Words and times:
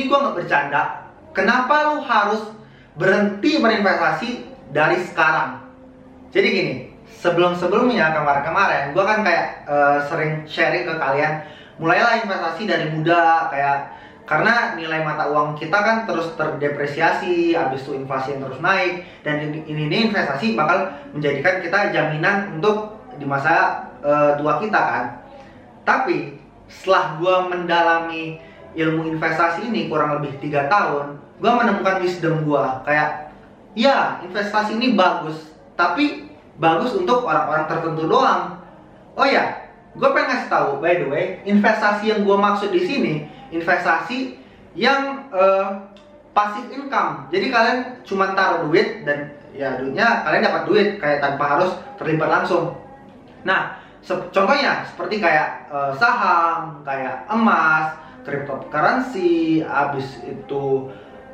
sini 0.00 0.08
gue 0.08 0.16
nggak 0.16 0.36
bercanda. 0.40 0.82
Kenapa 1.36 1.92
lu 1.92 2.00
harus 2.00 2.40
berhenti 2.96 3.60
berinvestasi 3.60 4.28
dari 4.72 4.96
sekarang? 5.04 5.60
Jadi 6.32 6.48
gini, 6.48 6.74
sebelum-sebelumnya 7.20 8.16
kemarin-kemarin, 8.16 8.96
gue 8.96 9.04
kan 9.04 9.20
kayak 9.20 9.68
eh, 9.68 9.98
sering 10.08 10.32
sharing 10.48 10.88
ke 10.88 10.94
kalian, 10.96 11.44
mulailah 11.76 12.24
investasi 12.24 12.64
dari 12.64 12.88
muda, 12.88 13.52
kayak 13.52 14.00
karena 14.24 14.78
nilai 14.78 15.02
mata 15.02 15.26
uang 15.28 15.58
kita 15.58 15.74
kan 15.74 15.96
terus 16.08 16.32
terdepresiasi, 16.38 17.52
habis 17.52 17.82
itu 17.84 17.98
inflasi 17.98 18.38
yang 18.38 18.46
terus 18.46 18.62
naik, 18.62 19.04
dan 19.26 19.42
ini, 19.42 19.58
ini, 19.68 19.82
ini 19.90 19.96
investasi 20.08 20.54
bakal 20.56 20.96
menjadikan 21.12 21.60
kita 21.60 21.92
jaminan 21.92 22.56
untuk 22.56 22.96
di 23.20 23.26
masa 23.28 23.84
eh, 24.00 24.40
tua 24.40 24.56
kita 24.56 24.80
kan. 24.80 25.04
Tapi 25.84 26.40
setelah 26.70 27.18
gue 27.18 27.36
mendalami 27.50 28.49
ilmu 28.74 29.10
investasi 29.16 29.66
ini 29.66 29.90
kurang 29.90 30.20
lebih 30.20 30.38
tiga 30.38 30.70
tahun, 30.70 31.18
gue 31.40 31.50
menemukan 31.50 32.02
wisdom 32.04 32.44
gue 32.46 32.64
kayak, 32.86 33.34
ya 33.74 34.20
investasi 34.22 34.76
ini 34.78 34.94
bagus, 34.94 35.50
tapi 35.74 36.30
bagus 36.60 36.94
untuk 36.94 37.24
orang-orang 37.24 37.66
tertentu 37.66 38.04
doang. 38.06 38.60
Oh 39.18 39.26
ya, 39.26 39.72
gue 39.96 40.08
pengen 40.14 40.28
ngasih 40.30 40.48
tahu, 40.52 40.68
by 40.78 40.94
the 41.02 41.06
way, 41.10 41.24
investasi 41.48 42.14
yang 42.14 42.22
gue 42.22 42.36
maksud 42.36 42.70
di 42.70 42.82
sini, 42.86 43.14
investasi 43.50 44.38
yang 44.78 45.26
eh, 45.34 45.66
passive 46.30 46.70
income. 46.70 47.26
Jadi 47.34 47.46
kalian 47.50 47.78
cuma 48.06 48.38
taruh 48.38 48.70
duit 48.70 49.02
dan 49.02 49.34
ya 49.50 49.82
duitnya 49.82 50.22
kalian 50.22 50.46
dapat 50.46 50.62
duit 50.70 50.88
kayak 51.02 51.18
tanpa 51.18 51.58
harus 51.58 51.74
terlibat 51.98 52.30
langsung. 52.30 52.78
Nah, 53.42 53.82
se- 53.98 54.30
contohnya 54.30 54.86
seperti 54.86 55.18
kayak 55.18 55.66
eh, 55.74 55.92
saham, 55.98 56.86
kayak 56.86 57.26
emas, 57.26 57.98
cryptocurrency, 58.24 59.64
habis 59.64 60.20
itu 60.24 60.90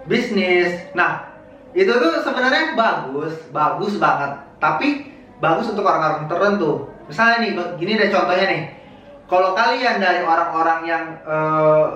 bisnis. 0.07 0.71
Nah, 0.95 1.37
itu 1.77 1.93
tuh 1.93 2.23
sebenarnya 2.25 2.73
bagus, 2.79 3.35
bagus 3.53 4.01
banget. 4.01 4.33
Tapi 4.57 5.13
bagus 5.43 5.69
untuk 5.69 5.85
orang-orang 5.85 6.25
tertentu. 6.31 6.89
Misalnya 7.07 7.37
nih, 7.43 7.51
gini 7.79 7.93
deh 8.01 8.11
contohnya 8.11 8.47
nih. 8.49 8.63
Kalau 9.27 9.59
kalian 9.59 9.99
dari 9.99 10.23
orang-orang 10.23 10.81
yang 10.87 11.05
eh, 11.27 11.87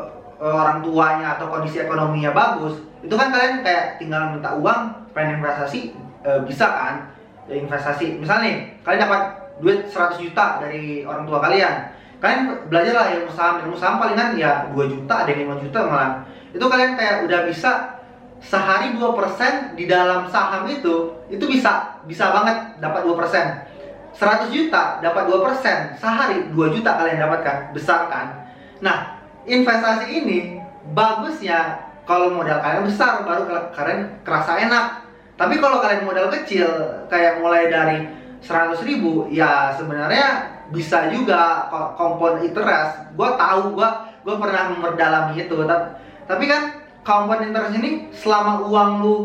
orang 0.41 0.83
tuanya 0.83 1.39
atau 1.39 1.47
kondisi 1.47 1.79
ekonominya 1.79 2.35
bagus, 2.35 2.83
itu 3.01 3.15
kan 3.15 3.31
kalian 3.31 3.63
kayak 3.63 4.03
tinggal 4.03 4.35
minta 4.35 4.53
uang, 4.59 5.11
pengen 5.15 5.39
investasi, 5.41 5.95
eh, 6.27 6.41
bisa 6.45 6.67
kan? 6.67 6.95
Investasi. 7.47 8.19
Misalnya 8.19 8.43
nih, 8.47 8.57
kalian 8.83 9.03
dapat 9.07 9.23
duit 9.61 9.81
100 9.89 10.19
juta 10.19 10.61
dari 10.61 11.05
orang 11.05 11.25
tua 11.29 11.39
kalian. 11.39 11.75
Kalian 12.21 12.69
belajar 12.69 12.93
lah 12.93 13.07
ilmu 13.17 13.33
saham, 13.33 13.65
ilmu 13.65 13.77
saham 13.81 13.97
palingan 13.97 14.37
ya 14.37 14.69
2 14.77 14.93
juta, 14.93 15.25
ada 15.25 15.31
yang 15.33 15.57
5 15.57 15.65
juta 15.65 15.79
malah. 15.89 16.13
Itu 16.53 16.65
kalian 16.69 16.93
kayak 16.95 17.25
udah 17.25 17.41
bisa 17.49 17.97
sehari 18.41 18.97
2% 18.97 19.77
di 19.77 19.85
dalam 19.85 20.25
saham 20.29 20.65
itu 20.69 21.13
itu 21.29 21.45
bisa 21.45 22.01
bisa 22.05 22.29
banget 22.33 22.77
dapat 22.81 23.05
2%. 23.09 23.69
100 24.11 24.51
juta 24.53 24.99
dapat 25.01 25.23
2%, 25.33 25.97
sehari 25.97 26.51
2 26.53 26.75
juta 26.77 26.91
kalian 26.99 27.25
dapatkan, 27.25 27.73
besar 27.73 28.11
kan? 28.11 28.27
Nah, 28.83 29.23
investasi 29.47 30.11
ini 30.11 30.61
bagusnya 30.93 31.89
kalau 32.05 32.35
modal 32.35 32.59
kalian 32.59 32.85
besar 32.85 33.23
baru 33.23 33.47
kal- 33.47 33.71
kalian 33.71 34.01
kerasa 34.27 34.61
enak. 34.61 35.07
Tapi 35.39 35.57
kalau 35.57 35.81
kalian 35.81 36.05
modal 36.05 36.29
kecil 36.29 36.69
kayak 37.09 37.41
mulai 37.41 37.71
dari 37.71 38.05
100 38.45 38.83
ribu 38.85 39.31
ya 39.31 39.73
sebenarnya 39.79 40.60
bisa 40.71 41.11
juga 41.11 41.67
ko- 41.69 41.93
compound 41.99 42.43
interest. 42.47 43.15
Gue 43.19 43.31
tahu 43.35 43.75
gue 43.75 43.89
gue 44.21 44.37
pernah 44.39 44.71
memperdalami 44.71 45.35
itu. 45.39 45.57
Tapi, 45.67 45.87
tapi 46.31 46.45
kan 46.47 46.63
compound 47.03 47.51
interest 47.51 47.75
ini 47.77 47.91
selama 48.15 48.65
uang 48.67 48.91
lu 49.03 49.17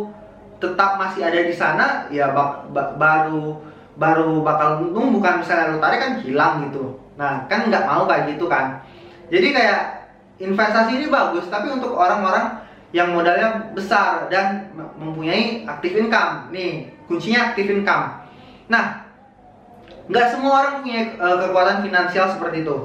tetap 0.58 0.98
masih 0.98 1.22
ada 1.22 1.40
di 1.46 1.54
sana 1.54 2.08
ya 2.10 2.32
bak- 2.32 2.72
ba- 2.72 2.96
baru 2.96 3.60
baru 3.96 4.44
bakal 4.44 4.84
untung 4.90 5.16
bukan 5.16 5.40
misalnya 5.40 5.72
lu 5.72 5.80
tarik 5.80 6.00
kan 6.02 6.12
hilang 6.26 6.68
gitu. 6.68 7.00
Nah 7.16 7.46
kan 7.48 7.70
nggak 7.70 7.86
mau 7.88 8.04
kayak 8.10 8.36
gitu 8.36 8.50
kan. 8.50 8.82
Jadi 9.32 9.54
kayak 9.56 9.82
investasi 10.42 11.00
ini 11.00 11.08
bagus 11.08 11.48
tapi 11.48 11.72
untuk 11.72 11.96
orang-orang 11.96 12.60
yang 12.92 13.12
modalnya 13.12 13.72
besar 13.76 14.28
dan 14.32 14.72
mem- 14.76 14.96
mempunyai 15.00 15.64
active 15.68 15.96
income. 15.96 16.52
Nih 16.52 16.92
kuncinya 17.08 17.52
active 17.52 17.72
income. 17.72 18.24
Nah 18.68 19.05
nggak 20.06 20.28
semua 20.32 20.52
orang 20.62 20.76
punya 20.86 21.02
eh, 21.18 21.38
kekuatan 21.42 21.82
finansial 21.86 22.26
seperti 22.30 22.66
itu. 22.66 22.78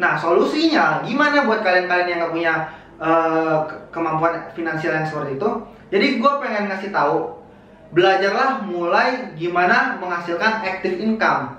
Nah 0.00 0.16
solusinya 0.16 1.04
gimana 1.04 1.44
buat 1.44 1.60
kalian-kalian 1.60 2.08
yang 2.08 2.18
nggak 2.24 2.34
punya 2.34 2.54
ke- 3.00 3.80
kemampuan 3.96 4.52
finansial 4.52 4.92
yang 4.92 5.08
seperti 5.08 5.40
itu? 5.40 5.48
Jadi 5.88 6.06
gue 6.20 6.32
pengen 6.44 6.68
ngasih 6.68 6.92
tahu 6.92 7.40
belajarlah 7.96 8.62
mulai 8.68 9.32
gimana 9.40 9.96
menghasilkan 9.96 10.60
active 10.62 11.00
income. 11.00 11.58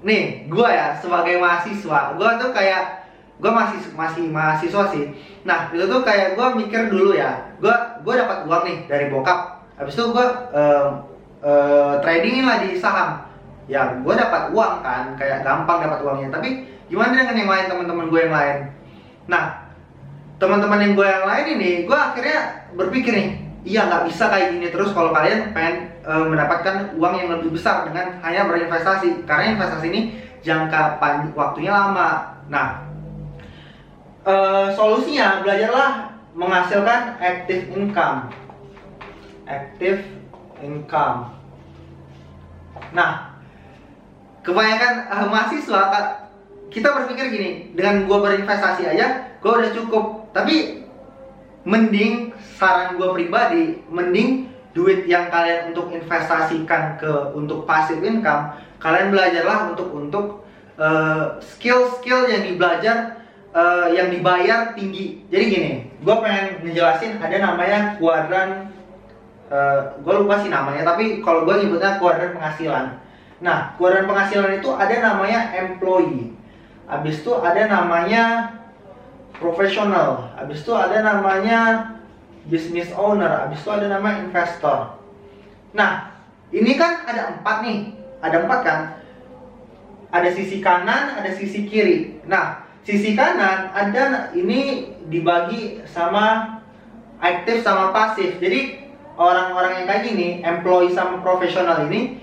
Nih, 0.00 0.48
gue 0.48 0.68
ya 0.68 0.96
sebagai 0.96 1.36
mahasiswa, 1.40 2.16
gue 2.16 2.30
tuh 2.40 2.50
kayak 2.56 3.08
gue 3.36 3.52
masih 3.52 3.80
masih 3.92 4.24
mahasiswa 4.32 4.84
sih. 4.96 5.04
Nah 5.44 5.68
itu 5.76 5.84
tuh 5.84 6.00
kayak 6.00 6.40
gue 6.40 6.46
mikir 6.64 6.88
dulu 6.88 7.12
ya, 7.12 7.52
gue 7.60 7.74
gue 8.00 8.14
dapat 8.16 8.48
uang 8.48 8.62
nih 8.64 8.78
dari 8.88 9.06
bokap. 9.12 9.64
Habis 9.76 9.92
itu 9.92 10.04
gue 10.08 10.26
eh, 10.56 10.86
eh, 11.44 11.94
tradingin 12.00 12.48
lah 12.48 12.64
di 12.64 12.80
saham. 12.80 13.25
Ya 13.66 13.98
gue 13.98 14.14
dapat 14.14 14.54
uang 14.54 14.74
kan, 14.82 15.18
kayak 15.18 15.42
gampang 15.42 15.82
dapat 15.82 16.00
uangnya. 16.06 16.28
Tapi 16.38 16.48
gimana 16.86 17.18
dengan 17.18 17.34
yang 17.34 17.50
lain 17.50 17.66
teman-teman 17.66 18.06
gue 18.10 18.20
yang 18.22 18.34
lain? 18.34 18.56
Nah 19.26 19.44
teman-teman 20.36 20.78
yang 20.84 20.92
gue 20.92 21.06
yang 21.08 21.26
lain 21.26 21.46
ini, 21.56 21.70
gue 21.88 21.96
akhirnya 21.96 22.68
berpikir 22.76 23.12
nih, 23.16 23.28
iya 23.64 23.88
nggak 23.88 24.04
bisa 24.04 24.28
kayak 24.28 24.52
gini 24.52 24.68
terus 24.68 24.92
kalau 24.92 25.08
kalian 25.08 25.56
pengen 25.56 25.96
e, 26.04 26.12
mendapatkan 26.28 26.92
uang 27.00 27.14
yang 27.16 27.28
lebih 27.32 27.56
besar 27.56 27.88
dengan 27.88 28.20
hanya 28.20 28.44
berinvestasi, 28.44 29.24
karena 29.24 29.56
investasi 29.56 29.86
ini 29.88 30.00
jangka 30.44 31.00
pan 31.00 31.32
waktunya 31.32 31.72
lama. 31.72 32.36
Nah, 32.52 32.84
e, 34.28 34.34
solusinya 34.76 35.40
belajarlah 35.40 36.12
menghasilkan 36.36 37.16
active 37.16 37.72
income, 37.72 38.28
active 39.48 40.04
income. 40.60 41.32
Nah, 42.92 43.35
kebanyakan 44.46 44.92
eh, 45.10 45.26
mahasiswa 45.26 45.80
kita 46.70 46.88
berpikir 46.92 47.34
gini, 47.34 47.50
dengan 47.74 48.06
gue 48.06 48.18
berinvestasi 48.20 48.86
aja, 48.86 49.34
gue 49.42 49.48
udah 49.50 49.70
cukup. 49.74 50.04
Tapi 50.30 50.86
mending 51.66 52.30
saran 52.54 52.94
gue 52.94 53.08
pribadi, 53.10 53.82
mending 53.90 54.54
duit 54.70 55.08
yang 55.08 55.32
kalian 55.32 55.72
untuk 55.72 55.90
investasikan 55.90 57.00
ke 57.00 57.10
untuk 57.32 57.64
passive 57.64 58.04
income, 58.04 58.54
kalian 58.78 59.10
belajarlah 59.10 59.72
untuk 59.74 59.88
untuk 59.90 60.26
eh, 60.78 61.42
skill-skill 61.42 62.28
yang 62.30 62.44
dibelajar 62.46 63.24
eh, 63.50 63.88
yang 63.96 64.12
dibayar 64.12 64.76
tinggi. 64.76 65.26
Jadi 65.32 65.44
gini, 65.48 65.72
gue 66.04 66.14
pengen 66.22 66.60
ngejelasin 66.62 67.18
ada 67.18 67.36
namanya 67.40 67.98
kuadran, 67.98 68.70
gue 70.02 70.14
lupa 70.18 70.42
sih 70.42 70.50
namanya, 70.50 70.82
tapi 70.82 71.22
kalau 71.22 71.46
gue 71.46 71.54
nyebutnya 71.62 72.02
kuadran 72.02 72.34
penghasilan. 72.34 73.05
Nah, 73.36 73.76
kuadran 73.76 74.08
penghasilan 74.08 74.60
itu 74.60 74.70
ada 74.72 74.96
namanya 75.00 75.52
employee. 75.52 76.32
Habis 76.88 77.20
itu 77.20 77.32
ada 77.36 77.68
namanya 77.68 78.54
profesional. 79.36 80.32
Habis 80.38 80.64
itu 80.64 80.72
ada 80.72 81.04
namanya 81.04 81.58
business 82.48 82.88
owner. 82.96 83.46
Habis 83.46 83.60
itu 83.60 83.70
ada 83.74 83.86
nama 83.92 84.22
investor. 84.24 84.96
Nah, 85.76 86.16
ini 86.54 86.72
kan 86.80 87.04
ada 87.04 87.36
empat 87.36 87.56
nih. 87.66 87.78
Ada 88.24 88.36
empat 88.48 88.60
kan? 88.64 88.80
Ada 90.14 90.32
sisi 90.32 90.64
kanan, 90.64 91.20
ada 91.20 91.30
sisi 91.36 91.68
kiri. 91.68 92.24
Nah, 92.24 92.64
sisi 92.86 93.12
kanan 93.12 93.74
ada 93.76 94.32
ini 94.32 94.94
dibagi 95.10 95.84
sama 95.84 96.56
aktif 97.20 97.60
sama 97.60 97.92
pasif. 97.92 98.40
Jadi 98.40 98.88
orang-orang 99.20 99.82
yang 99.82 99.86
kayak 99.90 100.02
gini, 100.08 100.28
employee 100.40 100.94
sama 100.94 101.20
profesional 101.20 101.84
ini, 101.90 102.20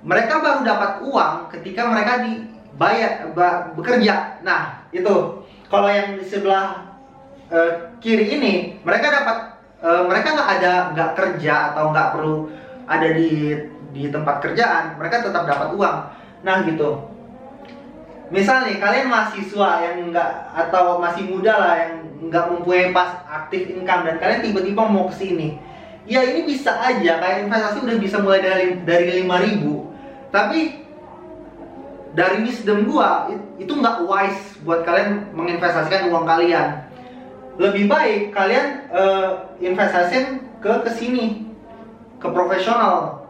mereka 0.00 0.40
baru 0.40 0.60
dapat 0.64 0.90
uang 1.04 1.36
ketika 1.52 1.84
mereka 1.88 2.24
dibayar 2.24 3.28
ba- 3.36 3.68
bekerja. 3.76 4.40
Nah, 4.40 4.88
itu 4.92 5.44
kalau 5.68 5.88
yang 5.92 6.16
di 6.16 6.24
sebelah 6.24 6.96
eh, 7.52 7.72
kiri 8.00 8.40
ini, 8.40 8.54
mereka 8.80 9.12
dapat 9.12 9.36
eh, 9.84 10.02
mereka 10.08 10.28
nggak 10.36 10.50
ada 10.60 10.72
nggak 10.96 11.10
kerja 11.16 11.54
atau 11.74 11.92
nggak 11.92 12.08
perlu 12.16 12.36
ada 12.88 13.08
di 13.12 13.54
di 13.90 14.06
tempat 14.06 14.38
kerjaan, 14.40 14.96
mereka 14.96 15.26
tetap 15.26 15.44
dapat 15.44 15.68
uang. 15.74 15.98
Nah, 16.46 16.56
gitu. 16.64 17.10
Misal 18.30 18.70
nih 18.70 18.78
kalian 18.78 19.10
mahasiswa 19.10 19.70
yang 19.82 20.14
nggak 20.14 20.30
atau 20.54 21.02
masih 21.02 21.26
muda 21.26 21.50
lah 21.58 21.74
yang 21.82 21.94
nggak 22.30 22.44
mempunyai 22.46 22.94
pas 22.94 23.26
aktif 23.26 23.66
income 23.74 24.06
dan 24.06 24.22
kalian 24.22 24.46
tiba-tiba 24.46 24.86
mau 24.86 25.10
ke 25.10 25.18
sini, 25.18 25.58
ya 26.06 26.22
ini 26.22 26.46
bisa 26.46 26.78
aja 26.78 27.18
kayak 27.18 27.50
investasi 27.50 27.82
udah 27.82 27.96
bisa 27.98 28.22
mulai 28.22 28.38
dari 28.38 28.78
dari 28.86 29.26
5000 29.26 29.89
tapi 30.30 30.82
dari 32.10 32.42
wisdom 32.42 32.90
gua 32.90 33.30
it- 33.30 33.66
itu 33.66 33.72
nggak 33.74 34.02
wise 34.06 34.58
buat 34.66 34.82
kalian 34.82 35.30
menginvestasikan 35.34 36.10
uang 36.10 36.26
kalian. 36.26 36.86
Lebih 37.60 37.86
baik 37.86 38.32
kalian 38.32 38.88
uh, 38.90 39.52
investasiin 39.60 40.42
ke 40.64 40.72
ke 40.86 40.90
sini 40.96 41.44
ke 42.18 42.28
profesional. 42.32 43.26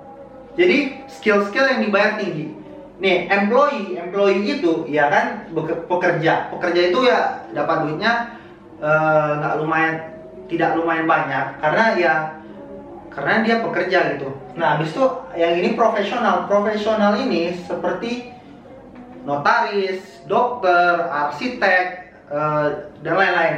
Jadi 0.54 1.06
skill-skill 1.10 1.66
yang 1.66 1.80
dibayar 1.82 2.18
tinggi. 2.18 2.52
Nih 3.00 3.26
employee 3.32 3.96
employee 3.96 4.60
itu 4.60 4.84
ya 4.86 5.08
kan 5.08 5.48
pekerja. 5.88 6.52
Pekerja 6.52 6.80
itu 6.92 6.98
ya 7.06 7.48
dapat 7.56 7.86
duitnya 7.86 8.36
eh, 8.82 9.30
nggak 9.40 9.54
uh, 9.56 9.58
lumayan 9.62 9.94
tidak 10.50 10.76
lumayan 10.76 11.06
banyak. 11.08 11.44
Karena 11.62 11.84
ya 11.96 12.14
karena 13.10 13.42
dia 13.42 13.56
pekerja 13.58 13.98
gitu. 14.16 14.30
Nah 14.54 14.78
habis 14.78 14.94
itu 14.94 15.04
yang 15.34 15.58
ini 15.58 15.74
profesional. 15.74 16.46
Profesional 16.46 17.18
ini 17.18 17.58
seperti 17.66 18.30
notaris 19.26 20.22
dokter 20.30 21.10
arsitek 21.10 22.14
uh, 22.30 22.66
dan 23.02 23.14
lain-lain. 23.18 23.56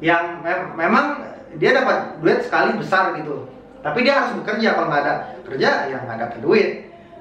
Yang 0.00 0.24
me 0.40 0.54
memang 0.76 1.06
dia 1.60 1.76
dapat 1.76 2.20
duit 2.24 2.40
sekali 2.48 2.76
besar 2.80 3.16
gitu. 3.20 3.48
Tapi 3.84 4.02
dia 4.02 4.24
harus 4.24 4.40
bekerja. 4.40 4.74
Kalau 4.74 4.88
nggak 4.88 5.02
ada 5.04 5.14
kerja 5.44 5.70
ya 5.92 5.96
nggak 6.00 6.18
dapat 6.26 6.38
duit. 6.40 6.68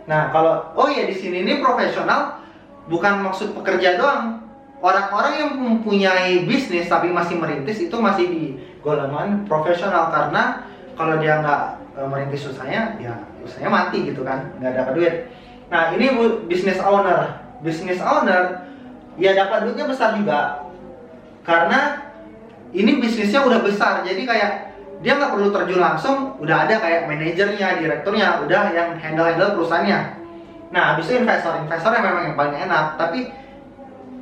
Nah 0.07 0.31
kalau 0.31 0.71
oh 0.79 0.87
ya 0.87 1.03
di 1.03 1.15
sini 1.15 1.43
ini 1.43 1.59
profesional 1.59 2.39
bukan 2.87 3.19
maksud 3.19 3.51
pekerja 3.51 3.99
doang. 3.99 4.47
Orang-orang 4.79 5.33
yang 5.39 5.51
mempunyai 5.57 6.45
bisnis 6.45 6.85
tapi 6.85 7.09
masih 7.09 7.41
merintis 7.41 7.79
itu 7.83 7.95
masih 7.99 8.25
di 8.31 8.43
golongan 8.79 9.43
profesional. 9.43 10.13
Karena 10.13 10.71
kalau 10.95 11.19
dia 11.19 11.43
nggak 11.43 11.63
e, 11.95 11.99
merintis 12.07 12.47
usahanya 12.47 12.95
ya 12.99 13.13
usahanya 13.43 13.71
mati 13.71 14.07
gitu 14.07 14.23
kan 14.23 14.51
nggak 14.59 14.73
dapat 14.73 14.93
duit. 14.95 15.15
Nah 15.69 15.91
ini 15.95 16.05
bisnis 16.47 16.79
owner. 16.79 17.43
Bisnis 17.61 17.99
owner 17.99 18.67
ya 19.19 19.31
dapat 19.35 19.67
duitnya 19.67 19.85
besar 19.87 20.15
juga. 20.15 20.65
Karena 21.45 22.01
ini 22.75 22.99
bisnisnya 22.99 23.45
udah 23.45 23.59
besar 23.61 24.01
jadi 24.03 24.21
kayak 24.23 24.51
dia 25.03 25.13
nggak 25.19 25.31
perlu 25.35 25.51
terjun 25.51 25.81
langsung 25.83 26.17
udah 26.39 26.65
ada 26.65 26.81
kayak 26.81 27.05
manajernya 27.05 27.83
direkturnya 27.83 28.41
udah 28.47 28.63
yang 28.71 28.89
handle 28.97 29.27
handle 29.27 29.53
perusahaannya. 29.59 29.99
Nah 30.71 30.95
habis 30.95 31.11
itu 31.11 31.21
investor. 31.21 31.59
Investor 31.61 31.91
yang 31.93 32.05
memang 32.07 32.23
yang 32.31 32.37
paling 32.39 32.55
enak 32.55 32.85
tapi 32.97 33.19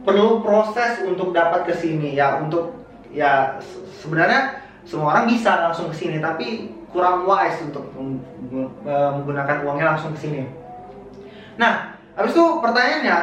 perlu 0.03 0.43
proses 0.43 0.99
untuk 1.07 1.31
dapat 1.31 1.63
ke 1.69 1.73
sini 1.79 2.17
ya 2.17 2.41
untuk 2.41 2.75
ya 3.13 3.61
sebenarnya 4.03 4.62
semua 4.83 5.15
orang 5.15 5.25
bisa 5.31 5.63
langsung 5.69 5.87
ke 5.91 5.95
sini 5.95 6.17
tapi 6.19 6.71
kurang 6.91 7.25
wise 7.25 7.57
untuk 7.65 7.89
e, 7.95 8.93
menggunakan 8.93 9.65
uangnya 9.65 9.95
langsung 9.95 10.13
ke 10.13 10.19
sini. 10.27 10.45
Nah 11.57 11.97
habis 12.13 12.35
itu 12.35 12.45
pertanyaannya 12.61 13.17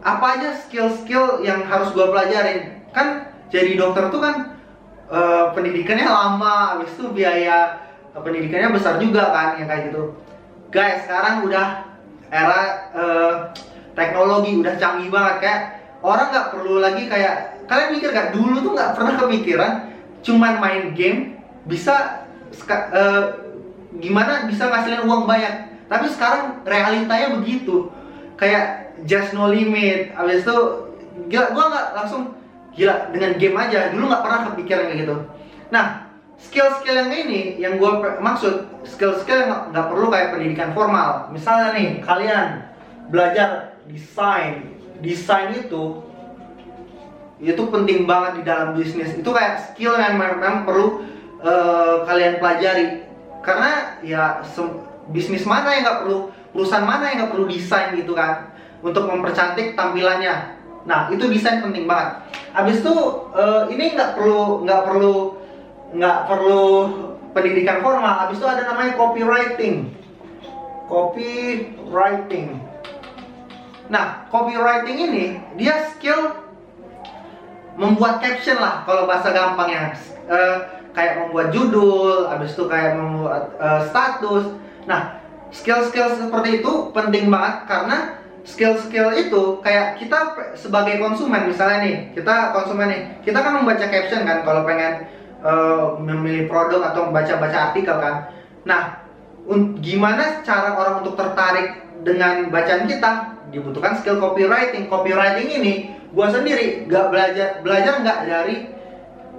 apa 0.00 0.26
aja 0.40 0.48
skill-skill 0.56 1.44
yang 1.44 1.66
harus 1.68 1.92
gue 1.92 2.06
pelajarin? 2.08 2.80
Kan 2.96 3.28
jadi 3.52 3.76
dokter 3.76 4.08
tuh 4.08 4.22
kan 4.22 4.56
uh, 5.12 5.52
pendidikannya 5.52 6.08
lama, 6.08 6.78
habis 6.78 6.94
itu 6.96 7.12
biaya 7.12 7.82
pendidikannya 8.16 8.72
besar 8.72 8.96
juga 8.96 9.28
kan 9.28 9.60
yang 9.60 9.68
kayak 9.68 9.92
gitu. 9.92 10.16
Guys, 10.70 11.04
sekarang 11.04 11.44
udah 11.44 11.84
era 12.30 12.60
uh, 12.94 13.34
teknologi 13.92 14.56
udah 14.56 14.74
canggih 14.78 15.10
banget. 15.12 15.36
Kayak 15.42 15.60
orang 16.00 16.26
nggak 16.32 16.48
perlu 16.54 16.74
lagi 16.80 17.02
kayak 17.10 17.34
kalian 17.68 17.90
mikir 17.94 18.10
gak 18.10 18.32
dulu 18.34 18.56
tuh 18.64 18.72
nggak 18.74 18.92
pernah 18.98 19.14
kepikiran 19.20 19.72
cuman 20.20 20.60
main 20.60 20.92
game 20.92 21.40
bisa 21.64 22.26
uh, 22.68 23.24
gimana 23.98 24.46
bisa 24.46 24.68
ngasilin 24.68 25.04
uang 25.04 25.24
banyak. 25.26 25.84
Tapi 25.90 26.06
sekarang 26.08 26.62
realitanya 26.62 27.34
begitu. 27.40 27.90
Kayak 28.38 28.96
just 29.04 29.36
no 29.36 29.50
limit 29.50 30.14
habis 30.16 30.46
itu 30.46 30.56
gila 31.28 31.52
gua 31.52 31.64
nggak 31.68 31.86
langsung 31.96 32.22
gila 32.72 33.10
dengan 33.12 33.36
game 33.36 33.56
aja. 33.58 33.92
Dulu 33.92 34.04
nggak 34.08 34.24
pernah 34.24 34.40
kepikiran 34.52 34.84
kayak 34.88 35.00
gitu. 35.04 35.16
Nah 35.74 36.10
skill-skill 36.40 36.96
yang 36.96 37.12
ini 37.12 37.60
yang 37.60 37.76
gue 37.76 37.92
maksud 38.24 38.64
skill-skill 38.88 39.44
yang 39.44 39.50
nggak 39.76 39.86
perlu 39.92 40.08
kayak 40.08 40.32
pendidikan 40.32 40.72
formal. 40.72 41.28
Misalnya 41.30 41.76
nih 41.76 42.00
kalian 42.00 42.46
belajar 43.12 43.76
desain. 43.84 44.72
Desain 45.04 45.52
itu 45.52 46.00
itu 47.40 47.62
penting 47.72 48.04
banget 48.04 48.40
di 48.40 48.42
dalam 48.44 48.76
bisnis 48.76 49.16
itu 49.16 49.30
kayak 49.32 49.72
skill 49.72 49.96
yang 49.96 50.20
memang 50.20 50.68
perlu 50.68 51.04
uh, 51.40 52.04
kalian 52.04 52.36
pelajari 52.36 53.08
karena 53.40 53.96
ya 54.04 54.44
bisnis 55.08 55.48
mana 55.48 55.72
yang 55.72 55.82
nggak 55.88 56.00
perlu 56.04 56.18
perusahaan 56.52 56.84
mana 56.84 57.08
yang 57.08 57.24
nggak 57.24 57.32
perlu 57.32 57.46
desain 57.48 57.96
gitu 57.96 58.12
kan 58.12 58.52
untuk 58.84 59.08
mempercantik 59.08 59.72
tampilannya 59.72 60.60
Nah 60.88 61.12
itu 61.12 61.28
desain 61.28 61.60
penting 61.60 61.84
banget. 61.84 62.24
Abis 62.56 62.80
itu 62.80 62.94
uh, 63.36 63.68
ini 63.68 63.92
nggak 63.92 64.16
perlu 64.16 64.64
nggak 64.64 64.82
perlu 64.88 65.14
nggak 65.92 66.18
perlu 66.24 66.64
pendidikan 67.36 67.84
formal. 67.84 68.28
Abis 68.28 68.40
itu 68.40 68.48
ada 68.48 68.62
namanya 68.64 68.96
copywriting. 68.96 69.92
Copywriting. 70.88 72.46
Nah 73.92 74.24
copywriting 74.32 74.96
ini 74.96 75.24
dia 75.60 75.92
skill 75.92 76.39
membuat 77.80 78.20
caption 78.20 78.60
lah 78.60 78.84
kalau 78.84 79.08
bahasa 79.08 79.32
gampangnya. 79.32 79.96
Uh, 80.28 80.56
kayak 80.90 81.22
membuat 81.22 81.54
judul, 81.54 82.28
abis 82.28 82.52
itu 82.52 82.68
kayak 82.68 82.98
membuat 82.98 83.56
uh, 83.56 83.80
status. 83.88 84.52
Nah 84.84 85.20
skill-skill 85.50 86.14
seperti 86.14 86.62
itu 86.62 86.72
penting 86.94 87.26
banget 87.32 87.66
karena 87.66 88.20
skill-skill 88.46 89.12
itu 89.18 89.58
kayak 89.60 89.98
kita 90.00 90.18
sebagai 90.56 91.02
konsumen 91.02 91.50
misalnya 91.50 91.78
nih 91.84 91.96
kita 92.16 92.54
konsumen 92.54 92.88
nih 92.88 93.02
kita 93.26 93.38
kan 93.42 93.60
membaca 93.60 93.86
caption 93.90 94.24
kan 94.24 94.46
kalau 94.46 94.64
pengen 94.64 95.10
uh, 95.44 95.98
memilih 96.00 96.48
produk 96.48 96.94
atau 96.94 97.10
membaca-baca 97.10 97.70
artikel 97.70 97.96
kan 98.00 98.32
nah 98.64 99.02
gimana 99.82 100.44
cara 100.46 100.78
orang 100.78 101.02
untuk 101.02 101.18
tertarik 101.18 101.82
dengan 102.00 102.48
bacaan 102.48 102.86
kita 102.86 103.10
dibutuhkan 103.50 103.98
skill 103.98 104.22
copywriting 104.22 104.86
copywriting 104.86 105.50
ini 105.50 105.74
gua 106.10 106.26
sendiri 106.30 106.86
nggak 106.90 107.06
belajar 107.10 107.48
belajar 107.62 107.94
nggak 108.02 108.18
dari 108.26 108.56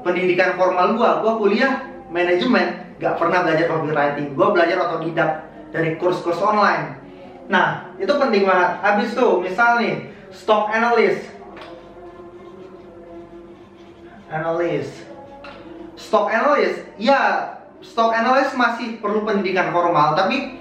pendidikan 0.01 0.55
formal 0.55 0.95
gua 0.95 1.21
gua 1.21 1.33
kuliah 1.37 1.85
manajemen 2.07 2.95
nggak 2.97 3.15
pernah 3.17 3.43
belajar 3.43 3.65
copywriting 3.67 4.33
gua 4.33 4.49
belajar 4.55 4.77
otodidak 4.87 5.31
dari 5.71 5.95
kurs-kurs 5.99 6.39
online 6.43 7.01
Nah, 7.51 7.91
itu 7.99 8.11
penting 8.15 8.47
banget. 8.47 8.71
Habis 8.79 9.09
tuh, 9.11 9.43
misal 9.43 9.83
nih, 9.83 10.07
stock 10.31 10.71
analyst. 10.71 11.27
Analyst. 14.31 14.93
Stock 15.99 16.31
analyst, 16.31 16.87
ya 16.95 17.51
stock 17.83 18.15
analyst 18.15 18.55
masih 18.55 19.03
perlu 19.03 19.27
pendidikan 19.27 19.69
formal, 19.75 20.15
tapi 20.15 20.57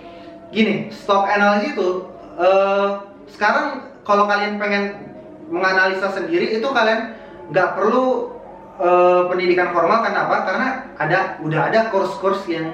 gini, 0.50 0.90
stock 0.90 1.24
analyst 1.24 1.78
itu 1.78 1.88
uh, 2.36 3.08
sekarang 3.30 3.88
kalau 4.04 4.28
kalian 4.28 4.60
pengen 4.60 5.09
menganalisa 5.50 6.08
sendiri 6.14 6.56
itu 6.56 6.68
kalian 6.70 7.18
nggak 7.50 7.74
perlu 7.74 8.30
uh, 8.78 9.26
pendidikan 9.26 9.74
formal. 9.74 10.06
Kenapa? 10.06 10.46
Karena 10.46 10.68
ada 10.96 11.18
udah 11.42 11.60
ada 11.68 11.80
kurs-kurs 11.90 12.46
yang 12.46 12.72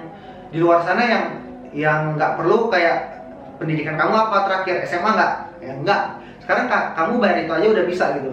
di 0.53 0.61
luar 0.61 0.85
sana 0.85 1.03
yang 1.03 1.25
yang 1.73 2.01
nggak 2.15 2.39
perlu 2.39 2.69
kayak 2.69 3.25
pendidikan 3.57 3.97
kamu 3.97 4.15
apa 4.15 4.37
terakhir 4.47 4.85
SMA 4.87 5.11
nggak? 5.11 5.33
Ya 5.65 5.73
enggak 5.73 6.03
sekarang 6.47 6.71
kak 6.71 6.95
kamu 6.95 7.13
bayar 7.19 7.37
itu 7.43 7.53
aja 7.59 7.67
udah 7.75 7.85
bisa 7.91 8.05
gitu. 8.21 8.31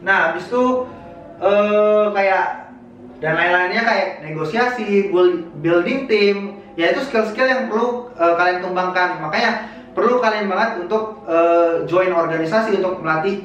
Nah 0.00 0.32
habis 0.32 0.48
itu 0.48 0.64
uh, 1.42 2.08
kayak 2.16 2.72
dan 3.20 3.32
lain-lainnya 3.36 3.82
kayak 3.84 4.08
negosiasi 4.24 5.12
building 5.60 6.08
team. 6.08 6.62
Ya 6.76 6.92
itu 6.92 7.04
skill-skill 7.08 7.48
yang 7.48 7.62
perlu 7.72 8.12
uh, 8.16 8.36
kalian 8.36 8.64
kembangkan 8.64 9.20
makanya 9.20 9.68
perlu 9.96 10.20
kalian 10.20 10.48
banget 10.48 10.84
untuk 10.84 11.15
uh, 11.26 11.84
join 11.84 12.14
organisasi 12.14 12.78
untuk 12.80 13.02
melatih 13.02 13.44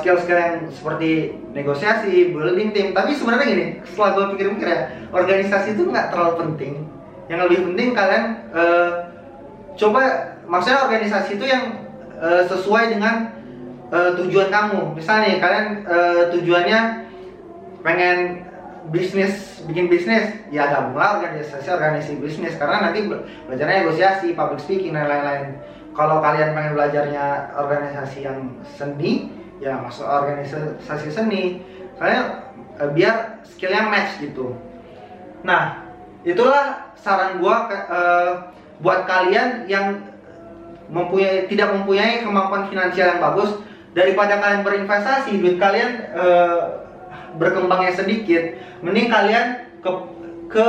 skill-skill 0.00 0.36
uh, 0.36 0.42
yang 0.44 0.56
seperti 0.68 1.32
negosiasi, 1.56 2.30
building 2.36 2.76
team. 2.76 2.92
Tapi 2.92 3.16
sebenarnya 3.16 3.46
gini, 3.48 3.66
setelah 3.88 4.10
gue 4.12 4.24
pikir-pikir 4.36 4.68
ya, 4.68 4.80
organisasi 5.12 5.72
itu 5.72 5.88
nggak 5.88 6.12
terlalu 6.12 6.32
penting. 6.44 6.74
Yang 7.26 7.40
lebih 7.48 7.58
penting 7.72 7.88
kalian 7.96 8.24
uh, 8.52 8.90
coba 9.74 10.02
maksudnya 10.46 10.84
organisasi 10.86 11.40
itu 11.40 11.44
yang 11.48 11.88
uh, 12.20 12.44
sesuai 12.46 12.94
dengan 12.94 13.32
uh, 13.90 14.14
tujuan 14.20 14.52
kamu. 14.52 14.94
Misalnya 14.94 15.40
kalian 15.40 15.66
uh, 15.88 16.22
tujuannya 16.36 16.80
pengen 17.80 18.46
bisnis 18.86 19.58
bikin 19.66 19.90
bisnis 19.90 20.30
ya 20.54 20.70
gabunglah 20.70 21.18
organisasi 21.18 21.66
organisasi 21.66 22.14
bisnis. 22.22 22.54
Karena 22.60 22.92
nanti 22.92 23.08
belajarnya 23.08 23.88
negosiasi 23.88 24.36
public 24.36 24.60
speaking 24.62 24.94
dan 24.94 25.10
lain-lain 25.10 25.58
kalau 25.96 26.20
kalian 26.20 26.52
pengen 26.52 26.76
belajarnya 26.76 27.56
organisasi 27.56 28.28
yang 28.28 28.52
seni 28.76 29.32
ya 29.58 29.80
masuk 29.80 30.04
organisasi 30.04 31.08
seni. 31.08 31.64
Kalian 31.96 32.44
uh, 32.76 32.92
biar 32.92 33.40
skillnya 33.48 33.88
match 33.88 34.20
gitu. 34.20 34.52
Nah 35.40 35.88
itulah 36.22 36.92
saran 37.00 37.40
gua 37.40 37.72
uh, 37.88 38.32
buat 38.84 39.08
kalian 39.08 39.64
yang 39.64 40.04
mempunyai 40.92 41.48
tidak 41.48 41.72
mempunyai 41.72 42.22
kemampuan 42.22 42.68
finansial 42.68 43.16
yang 43.16 43.24
bagus 43.24 43.56
daripada 43.96 44.36
kalian 44.38 44.62
berinvestasi 44.62 45.40
duit 45.40 45.56
kalian 45.56 46.12
uh, 46.12 46.84
berkembangnya 47.40 47.96
sedikit 47.96 48.60
mending 48.84 49.08
kalian 49.08 49.66
ke 49.80 49.90
ke 50.52 50.68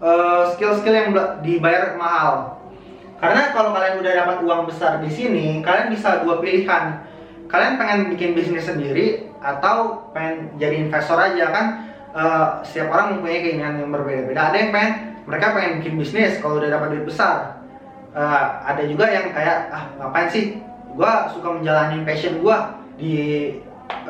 uh, 0.00 0.42
skill-skill 0.54 0.94
yang 0.94 1.10
dibayar 1.42 1.98
mahal 1.98 2.57
karena 3.18 3.50
kalau 3.50 3.74
kalian 3.74 3.98
udah 3.98 4.12
dapat 4.14 4.36
uang 4.46 4.62
besar 4.70 5.02
di 5.02 5.10
sini 5.10 5.58
kalian 5.62 5.90
bisa 5.90 6.22
dua 6.22 6.38
pilihan. 6.38 7.02
Kalian 7.48 7.80
pengen 7.80 8.00
bikin 8.12 8.36
bisnis 8.36 8.68
sendiri 8.68 9.24
atau 9.40 10.04
pengen 10.12 10.52
jadi 10.60 10.84
investor 10.84 11.16
aja 11.16 11.48
kan? 11.48 11.66
Uh, 12.12 12.60
setiap 12.60 12.92
orang 12.92 13.16
mempunyai 13.16 13.40
keinginan 13.40 13.80
yang 13.80 13.88
berbeda-beda. 13.88 14.52
Ada 14.52 14.56
yang 14.60 14.70
pengen 14.72 14.92
mereka 15.24 15.56
pengen 15.56 15.72
bikin 15.80 15.94
bisnis 15.96 16.40
kalau 16.44 16.60
udah 16.60 16.68
dapat 16.68 16.86
duit 16.92 17.06
besar. 17.08 17.64
Uh, 18.12 18.64
ada 18.68 18.84
juga 18.84 19.08
yang 19.08 19.32
kayak 19.32 19.72
ah 19.72 19.84
ngapain 19.96 20.28
sih? 20.28 20.60
Gua 20.92 21.28
suka 21.32 21.48
menjalani 21.56 22.04
passion 22.04 22.44
gua 22.44 22.76
di 23.00 23.14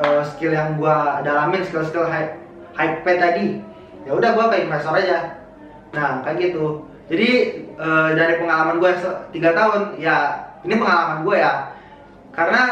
uh, 0.03 0.21
skill 0.35 0.51
yang 0.51 0.75
gua 0.75 1.23
dalamin 1.23 1.63
skill-skill 1.63 2.11
high 2.11 2.35
high 2.75 2.99
pay 3.07 3.15
tadi. 3.19 3.63
Ya 4.03 4.19
udah 4.19 4.35
gua 4.35 4.51
ke 4.51 4.67
investor 4.67 4.99
aja. 4.99 5.39
Nah 5.95 6.27
kayak 6.27 6.51
gitu. 6.51 6.83
Jadi 7.07 7.29
uh, 7.79 8.09
dari 8.13 8.37
pengalaman 8.37 8.77
gue 8.77 8.91
tiga 9.31 9.55
tahun 9.55 9.95
ya 9.97 10.45
ini 10.67 10.75
pengalaman 10.75 11.23
gue 11.23 11.37
ya. 11.39 11.71
Karena 12.35 12.63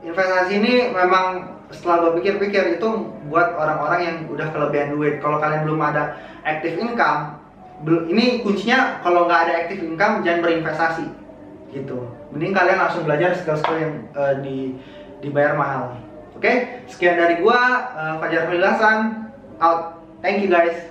investasi 0.00 0.52
ini 0.56 0.72
memang 0.90 1.56
setelah 1.70 2.08
gue 2.08 2.12
pikir-pikir 2.18 2.80
itu 2.80 2.88
buat 3.30 3.54
orang-orang 3.54 4.00
yang 4.02 4.16
udah 4.32 4.48
kelebihan 4.50 4.96
duit. 4.96 5.20
Kalau 5.20 5.38
kalian 5.38 5.68
belum 5.68 5.80
ada 5.84 6.16
active 6.42 6.80
income 6.80 7.38
ini 7.80 8.44
kuncinya 8.44 9.00
kalau 9.00 9.24
nggak 9.24 9.40
ada 9.48 9.52
active 9.64 9.84
income 9.84 10.24
jangan 10.24 10.40
berinvestasi. 10.44 11.06
Gitu. 11.70 11.98
Mending 12.34 12.56
kalian 12.56 12.78
langsung 12.82 13.06
belajar 13.06 13.36
skill-skill 13.38 13.78
yang 13.78 13.94
uh, 14.16 14.34
di 14.42 14.74
dibayar 15.22 15.54
mahal. 15.54 15.94
Oke? 16.34 16.42
Okay? 16.42 16.56
sekian 16.88 17.20
dari 17.20 17.38
gua 17.38 17.60
uh, 17.92 18.14
Fajar 18.18 18.48
Hasan. 18.48 19.28
Out. 19.60 20.00
Thank 20.24 20.40
you 20.40 20.48
guys 20.48 20.88